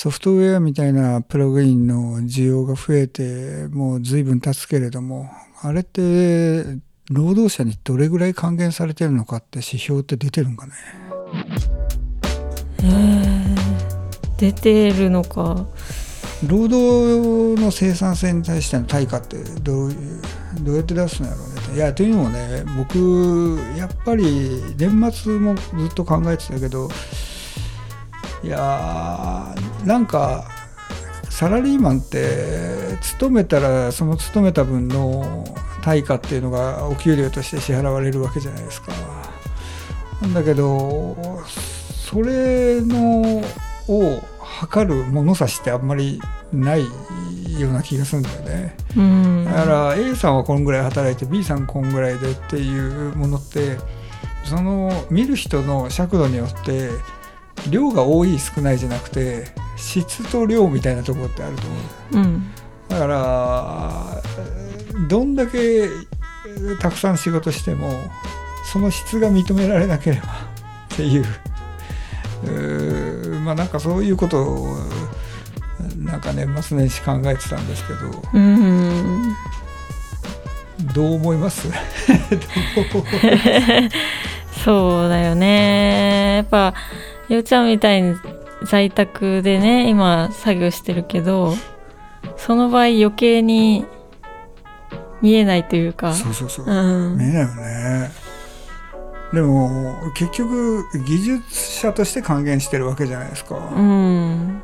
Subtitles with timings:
[0.00, 5.28] ソフトウェアみたいなプログインの需要が増えてもう随分経つけれども
[5.60, 6.62] あれって
[7.10, 10.72] 労働者にどれぐらい還元されてるのかって指標って出てるんかね？
[12.84, 15.66] えー、出てるのか。
[16.46, 19.92] 労働の生産性に対しての対価ってどう
[20.60, 21.74] どうやって出すのやろうね。
[21.74, 26.88] いやというのもね僕やっぱり年末もずっと考えてたけど
[28.42, 30.44] いやーなんか
[31.28, 35.44] サラリーマンって勤めたらその勤めた分の
[35.82, 38.92] 対価っていうのがお給料として支払われるわけじゃないですか。
[40.20, 41.16] なんだけど
[41.46, 43.42] それの
[43.88, 46.20] を測る物差しってあんまり
[46.52, 46.84] ない
[47.60, 48.76] ような気がするんだよね。
[48.96, 53.76] うん、だから A さんはこんぐらい働いて B さんこんぐらいでっていうものって
[54.44, 56.90] その見る人の尺度によって
[57.70, 59.46] 量が多い少ないじゃなくて
[59.76, 61.76] 質と量みたいなところってあると思
[62.12, 62.50] う、うん、
[62.88, 64.22] だから
[65.08, 65.88] どんだけ
[66.80, 67.92] たくさん仕事しても
[68.72, 70.28] その質が認められなければ
[70.94, 71.26] っていう。
[72.44, 74.76] うまあなんかそういうことを
[75.98, 79.34] なんか年末年始考えてたんですけど、うん、
[80.94, 81.68] どう思います？
[84.64, 86.36] そうだよね。
[86.36, 86.74] やっぱ
[87.28, 88.16] ようちゃんみたいに
[88.64, 91.54] 在宅でね今作業してるけど
[92.36, 93.84] その場合余計に
[95.20, 96.12] 見えないというか。
[96.12, 98.10] そうそうそう、うん、見えないよね。
[99.32, 104.62] でも結局技術者として還元してるわけじゃないですか、うん、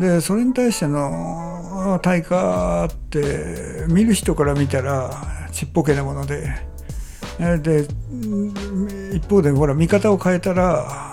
[0.00, 5.10] でそれに対しての対価って見る人から見たら
[5.52, 6.76] ちっぽけなもので。
[7.38, 7.86] で
[9.12, 11.05] 一方でほら見方を変えたら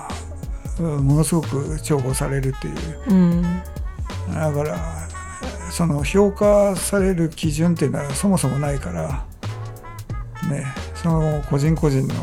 [0.82, 2.76] ものすごく重宝されるっていう、
[3.10, 3.42] うん、
[4.34, 5.08] だから
[5.70, 9.26] その評価される基準っていうのはそもそもないから
[10.50, 12.16] ねその個人個人の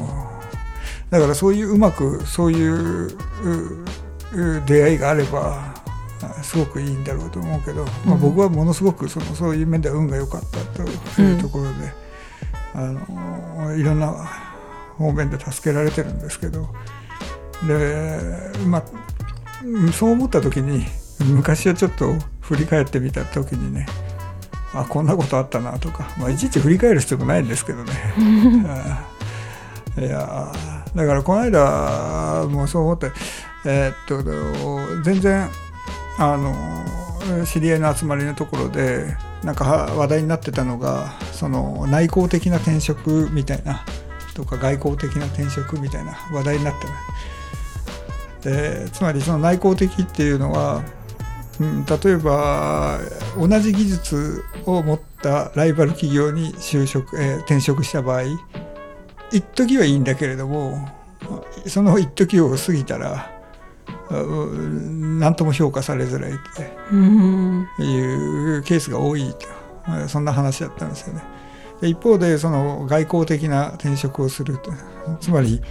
[1.11, 3.11] だからそういううまくそういう
[4.67, 5.75] 出会いがあれば
[6.43, 10.83] すごくいいんだろうと思うけど、まあ、僕はものすごくそのそういう面では運が良かったと
[11.23, 11.71] いうところで、
[12.75, 14.13] うん、あのいろんな
[14.97, 16.69] 方面で助けられてるんですけど。
[17.67, 18.19] で
[18.67, 18.85] まあ
[19.93, 20.85] そう思った時に
[21.25, 23.87] 昔はちょっと振り返ってみた時にね
[24.73, 27.93] あこんなことあったなとか、まあ、いちいち振り返る必要もないんですけどね。
[29.99, 30.53] いや
[30.95, 33.11] だからこの間もうそう思って
[33.65, 35.49] えー、っと全然
[36.17, 36.55] あの
[37.45, 39.65] 知り合いの集まりのところでなんか
[39.97, 43.85] 話題になってたのがその内向的な転職みたいな
[44.35, 46.87] とか外交的な転職みたいな話題になって
[48.43, 50.83] でつまりその内向的っていうのは、
[51.61, 52.99] うん、例えば
[53.39, 58.23] 同じ技術を持ったライバル企業に就職、えー、転職した場合
[59.33, 60.89] 一時はいいんだけれども
[61.67, 63.31] その一時を過ぎたら
[64.11, 66.35] 何とも評価されづらいっ
[67.79, 71.23] ていうケースが多いとそんな話だったんですよね。
[71.83, 74.71] 一方でその外交的な転職をすると
[75.21, 75.63] つまり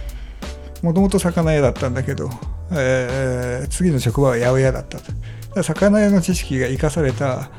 [0.82, 2.30] もともと魚屋だったんだけど
[2.72, 5.62] えー、次の職場は八百屋だったと。
[5.62, 7.50] 魚屋の知識が生かされた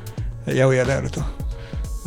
[0.46, 1.22] 八百屋であると。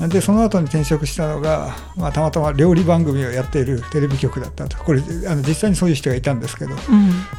[0.10, 4.78] でその後に転職したのが、まあ、たまたま料理番組をやっているテレビ局だったと。
[4.84, 6.76] これあの実際にそういう人がいたんですけど、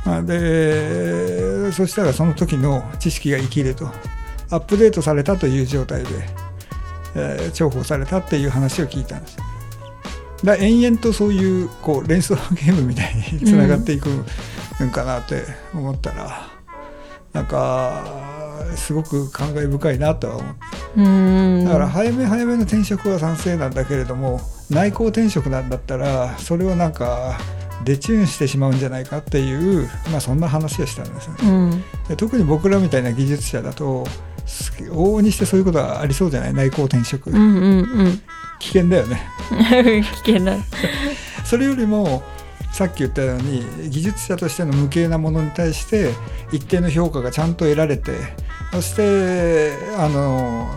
[0.09, 3.91] うん、でそしたらその時の知識が生きると。
[4.51, 6.09] アップデートされたという状態で、
[7.17, 9.37] えー、重宝されたっていう話を聞いたんです
[10.45, 14.27] だ延々とそういうこう連想ゲームみたいにつながっていく、うん
[14.85, 16.49] んかなって思ったら
[17.33, 18.05] なんか
[18.75, 21.65] すごく感慨深いなとは思って。
[21.65, 27.39] だから早め早めの転職は賛成なんだけれども内向転職なんだったらそれをなんか
[27.85, 34.07] デチューンしてしまうんじゃないかっていう、まあ、そんな話をしたんですね、うん、で特に僕らみたいな技術者だと
[34.91, 36.55] 往々にしてそういうことはありそうじゃない？
[36.55, 38.23] 内向転職、うんうんうん、
[38.59, 39.21] 危険だよね。
[40.25, 40.57] 危険だ。
[41.45, 42.23] それよりも
[42.77, 46.11] さっき言ったように技術者としての無形なものに対して
[46.53, 48.13] 一定の評価がちゃんと得られて
[48.71, 50.69] そしてあの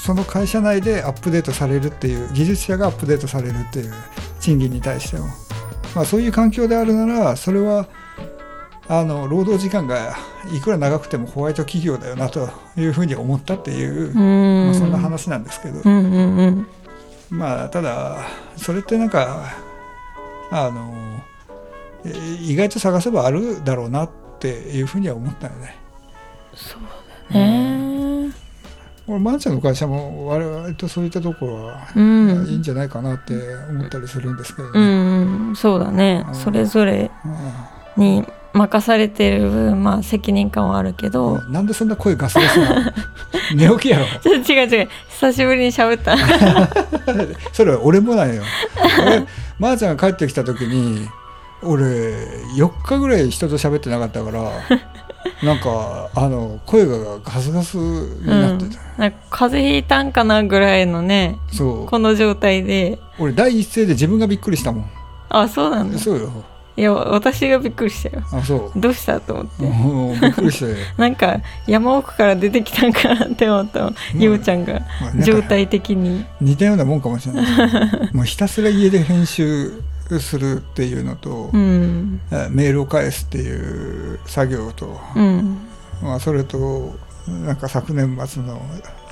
[0.00, 3.92] その会社内でアップデートされるっていう技術者がアップデートされるっていう
[4.40, 5.26] 賃金に対しても、
[5.94, 7.86] まあ、そういう環境であるならそれは
[8.88, 10.16] あの労働時間が
[10.52, 19.52] いくら長くてもホワイト企業だよなというふうに思ったっていうまあ、そんな話なんですけど、うんうんうん、まあただそれってなんか
[20.50, 21.22] あの
[22.40, 25.76] 意外と探せばあるだろうなっていうふうには思ったよね。
[26.54, 26.82] そう
[27.32, 28.30] だね。
[29.06, 32.46] 俺まーちゃんの会社も我々とそういったところはうん。
[32.48, 33.34] いいんじゃないかなって
[33.70, 34.80] 思ったりするんですけどね。
[34.80, 35.56] うんうん。
[35.56, 36.24] そうだね。
[36.28, 36.34] うん。
[36.34, 37.10] それぞれ
[37.98, 38.24] に
[38.54, 41.52] 任されてる分まあ責任感はあるけど、うん。
[41.52, 42.92] なんでそんな声ガスガスなの？
[43.54, 44.06] 寝起きやろ？
[44.30, 44.88] 違う違う。
[45.10, 46.16] 久しぶりに喋った。
[47.52, 48.42] それは俺もなんよ。
[49.02, 49.26] 俺
[49.58, 51.08] まーちゃんが帰ってきた時に
[51.66, 51.84] 俺
[52.56, 54.50] 4日ぐらい人と喋ってなかったから
[55.42, 61.86] なんかあの声がガスガスになってた、なんか風邪ひいたんかなぐらいのねそう。
[61.86, 62.98] この状態で。
[63.18, 64.90] 俺第一声で自分がびっくりしたもん。
[65.30, 65.98] あそうなんだ。
[65.98, 66.30] そうよ。
[66.76, 68.24] いや私がびっくりしたよ。
[68.32, 68.80] あそう。
[68.80, 70.20] どうしたと思って。
[70.20, 74.80] びっくりして なんか山奥から出てきたんかなって思ったのゆうちゃんが
[75.24, 76.24] 状態的に。
[76.40, 77.46] 似たようなもんかもしれない。
[78.12, 79.80] もうひたすら家で編集
[80.20, 82.20] するっていうのと、うん。
[82.30, 85.58] えメールを返すっていう作業と、うん。
[86.02, 86.94] まあ、それと
[87.26, 88.60] なんか昨年末の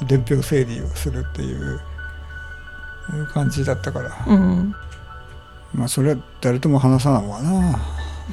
[0.07, 1.81] 伝票整理をするっていう
[3.33, 4.75] 感じだったから、うん。
[5.75, 7.81] まあそれは誰とも話さないわな。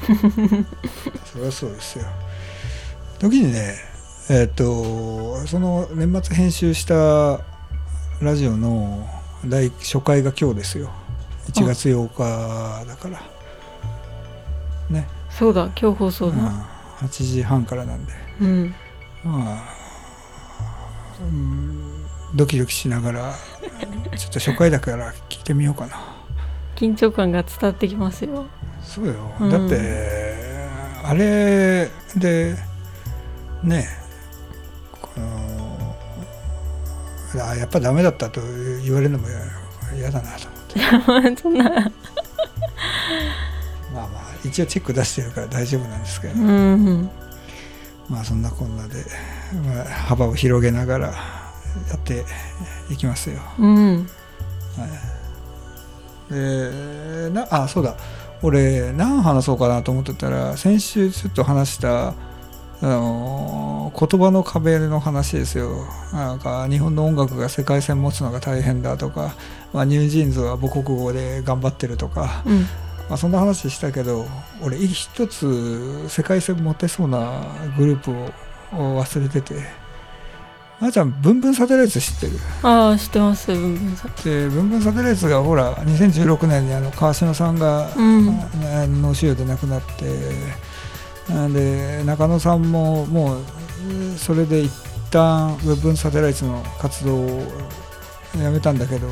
[1.32, 2.04] それはそうですよ。
[3.18, 3.74] 時にね
[4.28, 7.40] えっ、とその年末編集した
[8.20, 9.08] ラジオの
[9.44, 10.90] 第初回が今日ですよ
[11.48, 13.20] 1月8日だから。
[14.90, 16.52] ね、そうだ今日放送うん、だ
[17.00, 18.12] 8時半からなんで。
[18.40, 18.74] うん。
[19.24, 19.64] まあ、
[21.20, 22.04] うん、
[22.34, 23.34] ドキドキしながら
[24.16, 25.96] ちょっと初回だから聞いてみようかな。
[26.76, 28.46] 緊張感が伝わってきますよ。
[28.82, 29.50] そうよ、うん。
[29.50, 30.30] だって
[31.02, 32.56] あれで
[33.62, 33.86] ね
[35.00, 35.96] この
[37.44, 38.40] あやっぱダメだったと
[38.82, 39.26] 言われるのも
[39.96, 40.48] 嫌だなと
[41.40, 41.64] そんな。
[41.64, 44.08] まあまあ
[44.44, 47.10] 一応チェック出してるから大丈夫なんですけど、うん
[48.08, 49.04] まあそんなこんなで、
[49.64, 51.14] まあ、幅を広げながらや
[51.96, 52.24] って
[52.90, 53.38] いきますよ。
[53.58, 54.08] うん。
[56.30, 57.96] でなあそうだ。
[58.42, 62.14] 俺何話そうかなと思ってたら先週ちょっと話した
[62.82, 65.84] あのー言葉の壁の話ですよ。
[66.12, 69.34] なんか日本の音楽が世界線持つのが大変だとか、
[69.72, 72.60] まあ、 NewJeans は母国語で頑張ってるとか、うん。
[73.08, 74.26] まあ、そんな話したけど
[74.62, 77.42] 俺一つ世界線持てそうな
[77.76, 79.56] グループを忘れてて
[80.80, 82.32] あーちゃんブンブンサテライト知ってる？
[82.62, 88.28] ああ知ってますブンブンさんでブンブンサテライトがほら2016年にあの川島さんが、うん。
[88.30, 90.69] あ脳腫瘍で亡くなってあ
[91.28, 93.44] で中野さんももう
[94.16, 94.72] それで一
[95.10, 97.42] 旦ブンブンサテライトの活動を
[98.40, 99.08] やめたんだけど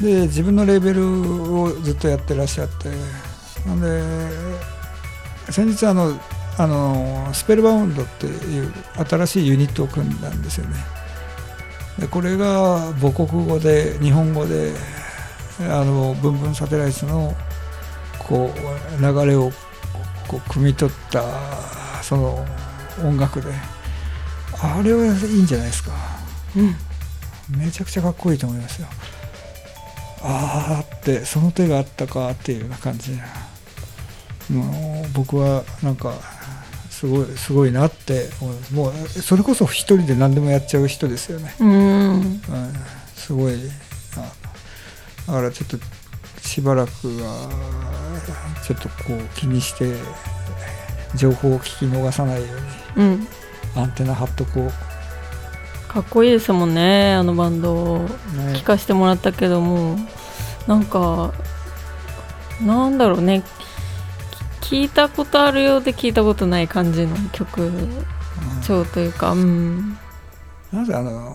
[0.00, 2.88] で自分のレーベルをずっとやってらっしゃって
[3.66, 4.02] なんで
[5.50, 6.12] 先日あの
[6.58, 8.72] あのスペルバウンドっていう
[9.08, 10.76] 新しいユニットを組んだんですよね。
[11.98, 14.72] でこれが母国語で日本語で
[15.60, 17.34] あのブンブンサテライトの
[18.18, 19.52] こう流れを
[20.28, 21.22] こう汲み取った
[22.02, 22.46] その
[23.04, 23.48] 音楽で
[24.60, 25.92] あれはいいんじゃないですか。
[26.56, 26.76] うん。
[27.58, 28.88] めちゃくちゃかっこいいと思いますよ。
[30.22, 33.18] ああってその手があったかっていうような感じ
[34.48, 36.14] もう僕はなんか
[36.90, 38.74] すごいすごいなって思います。
[38.74, 41.54] もうそれこそ一人で何でもやっちゃう人ですよね。
[41.58, 41.70] うん。
[41.70, 42.40] うん
[43.16, 43.54] すごい
[44.16, 44.32] あ
[45.26, 45.78] だからちょっと
[46.52, 47.48] しばらくは
[48.62, 49.94] ちょっとこう気にして
[51.16, 52.48] 情報を聞き逃さないよ
[52.96, 53.26] うにうん。
[53.74, 54.70] アンテナ張っとこ
[55.88, 58.04] かっこいいですもんねあのバンド。
[58.52, 59.96] 聞かせてもらったけども
[60.66, 61.32] なんか
[62.60, 63.42] なんだろうね。
[64.60, 67.72] き聞いたことあるようで聞いたことない感じの曲
[68.62, 69.96] 調というかうん。
[70.70, 71.34] なぜあの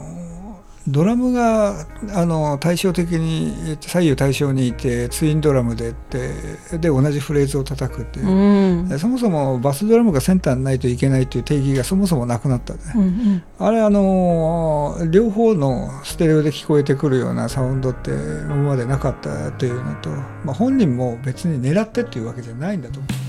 [0.87, 6.31] ドラムがあの対照的に左右対称にいてツインドラムでって
[6.77, 8.27] で同じフレーズを叩くっていう。
[8.27, 8.89] う、ん。
[8.89, 13.43] でそもそもバスドラムがセンターにないといけないっていう定義がそもそもなくなったね、うんうん。
[13.59, 23.26] あれあの両方のステレオで聞こえてくるようなサウンドって今までなかったというのと、まあ、本人も別に狙ってっていうわけじゃないんだと思う